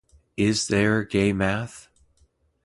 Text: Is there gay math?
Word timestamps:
Is 0.35 0.67
there 0.67 1.03
gay 1.03 1.31
math? 1.31 1.87